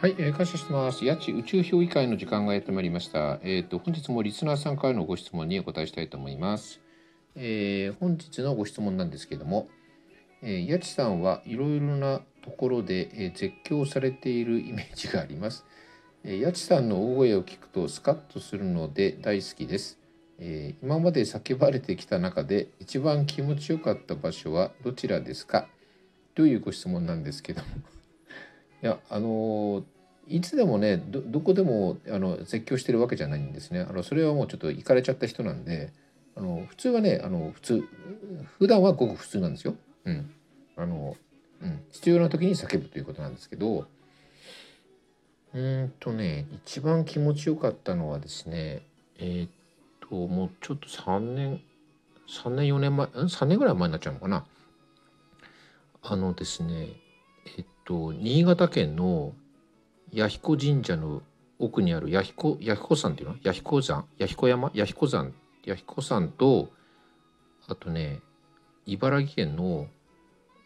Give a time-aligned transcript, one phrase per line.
[0.00, 1.04] はい、えー感謝してます。
[1.04, 3.38] 八千宇宙評議会の時間がやってまいりました。
[3.42, 6.80] えっ、と本日もリスナーさんからのご質問にお答えしたいと思います。
[7.36, 9.68] えー本日のご質問なんですけども、
[10.40, 15.66] えー、八千さんはいろいろなところで、えー絶叫されているイメージがあります。
[16.24, 19.98] えー、八千さんの大声を聞くとスカッとするので大好きです。
[20.38, 25.68] えー今まで叫ばれてきた中で一番気持ちよかった場所はどちらですか？
[26.34, 27.66] というご質問なんですけども。
[28.82, 29.84] いやあの
[30.28, 33.80] いつでもねどこでもあの絶叫してるわけじゃないんですね。
[33.80, 35.92] あのそれはもうちょっと行かれちゃった人なんで
[36.36, 37.84] あの普通はねあの普通
[38.58, 39.74] 普段はごく普通なんですよ。
[40.04, 40.30] うん。
[40.76, 41.16] あの
[41.62, 43.86] うん、必要な時に叫ぶということなんですけど
[45.52, 48.82] うんとね一番気持ちよかったのはですね
[49.18, 49.50] えーっ
[50.08, 51.60] ともうちょっと3年
[52.28, 54.46] 3年4年前3年ぐらい前になっちゃうのかな。
[56.02, 56.88] あのですね
[57.58, 59.32] えっと新潟県の
[60.12, 61.22] 弥彦神社の
[61.58, 63.36] 奥にある弥彦弥彦山っていうの？
[63.42, 64.04] 弥彦山？
[64.16, 64.70] 弥彦山？
[64.72, 65.32] 弥彦山？
[65.64, 66.68] 弥彦山と
[67.66, 68.20] あとね
[68.86, 69.88] 茨城県の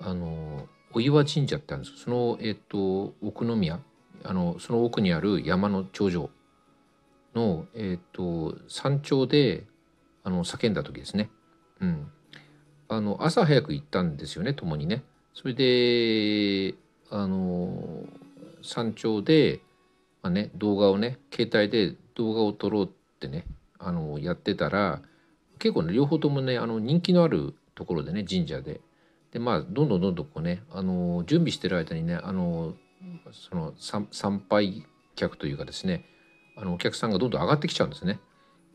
[0.00, 3.80] あのお岩神社ってあるんですそのえっと奥宮。
[4.22, 6.30] あのその奥にある山の頂上
[7.34, 9.64] のえっと山頂で
[10.24, 11.30] あの叫んだ時ですね。
[11.80, 12.10] うん、
[12.88, 15.04] あの朝早く行ったんですよね共にね。
[15.32, 16.74] それで
[17.14, 17.68] あの
[18.62, 19.60] 山頂で、
[20.22, 22.88] まあね、動画をね携帯で動画を撮ろうっ
[23.20, 23.44] てね
[23.78, 25.00] あのやってたら
[25.60, 28.80] 結構ね両方ともねあの人気のあるところでね神社で。
[29.30, 32.74] でまあどんどんどんどんこうねあの準備してる間にねあの
[33.32, 36.04] その参参拝客というかですね
[36.56, 38.20] あのお客さんがどんどん上がってきちゃうんですね。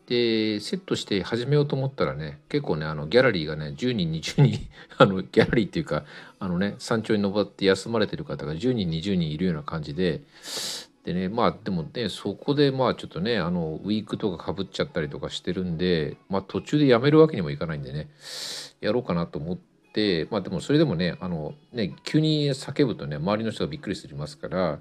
[0.10, 4.60] でセットして始めようと思ったらね結構ねあのギャラリーがね10人20人
[4.98, 6.04] あのギャラリーっていうか
[6.40, 10.22] あのね山頂に登って休まれてる方が10人20人いるような感じで
[11.04, 18.10] でねまあでもねそこでまあちょっとねあのウィークとかかぶっちゃったりとかしてるんでまあ途中でやめるわけにもいかないんでね
[18.82, 19.58] やろうかなと思っ
[19.94, 24.80] てまあでもそれでもねあのね急に叫ぶとね周りの人がびっくりしますから、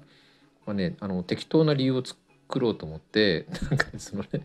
[0.65, 2.17] まあね、あの適当な理由を作
[2.59, 4.41] ろうと思ってなんかそのね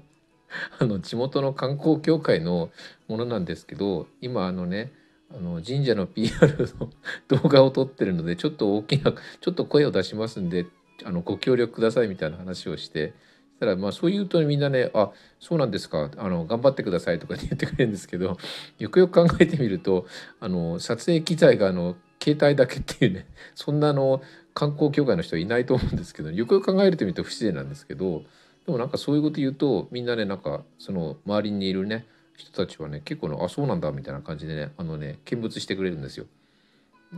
[0.78, 2.70] あの地元の観光協会の
[3.08, 4.92] ものなんですけど今あのね
[5.30, 6.90] あの神社の PR の
[7.28, 10.66] 動画を撮ってるのでちょっと大きなちょっと声を出しますんで
[11.04, 13.14] あのご協力くださいみたいな話をして
[13.54, 15.10] したらまあそう言うとみんなね「あ
[15.40, 18.36] そうなんですかあの頑張ってください」とか言ってくれるんですけど
[18.78, 20.06] よくよく考えてみると
[20.40, 24.22] あの撮影機材があの携帯だけっていうねそんなあの
[24.52, 28.22] 観光協会の人はいないと思うんですけどよくよく考えてみると不自然なんですけど
[28.66, 36.26] でもなんかそういうこと言うとみんなねなんかその周りにいるね人たちはね結構のあそうなんだみたいな感じでねあのね見物してくれるんですよ。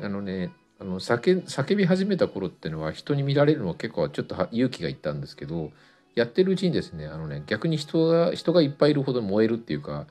[0.03, 5.71] あのねあの叫叫び始めた頃っていうのは人に見られるのは結構ちょっと勇気がいったんですけど
[6.15, 10.07] やってるうちにですねあのね逆に人が人がいっぱいいるほど燃えるっていうか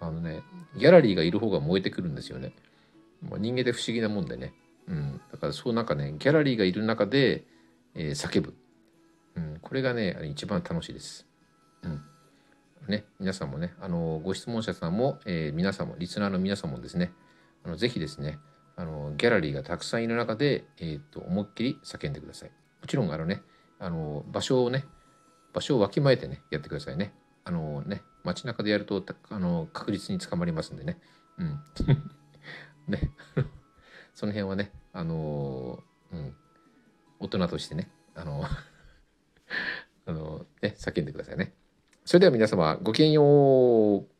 [0.00, 0.42] あのね
[0.78, 2.52] ギャラリーがいる方が燃えてくるんですよね。
[3.28, 4.52] まあ、人間って不思議なもんでね、
[4.86, 7.44] うん、だからそうなんかねギャラリーがいる中で、
[7.94, 8.54] えー叫ぶ、
[9.38, 11.26] うん、これがね一番楽しいです。
[11.82, 12.02] うん
[12.88, 17.12] ね、皆さんもねあのご質問者さんも、えー皆さんもリスナーの皆さんもですね
[17.64, 18.38] あのぜひですね
[18.76, 22.50] あのギャラリーがたくさんいる中で、えー、と思いっきり叫んでください。
[22.80, 23.42] もちろんあのね
[23.78, 24.84] あの場所をね
[25.52, 27.12] 場所をわきまえてねやってくださいね。
[27.44, 30.98] あのね街中でやるとあの確実に捕まりますんでね。
[31.38, 31.60] うん
[32.88, 33.12] ね
[34.14, 36.34] その辺はねあのうん
[37.20, 38.44] 大人としてねあの
[40.62, 41.52] ね叫んでくださいね。
[42.04, 43.22] それでは皆様ごきげんよ
[43.98, 44.17] う。